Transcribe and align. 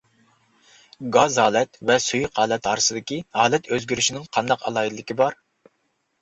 گاز 1.15 1.35
ھالەت 1.41 1.77
ۋە 1.89 1.97
سۇيۇق 2.05 2.39
ھالەت 2.43 2.69
ئارىسىدىكى 2.71 3.19
ھالەت 3.41 3.71
ئۆزگىرىشىنىڭ 3.77 4.27
قانداق 4.39 4.65
ئالاھىدىلىكى 4.71 5.19
بار؟ 5.23 5.39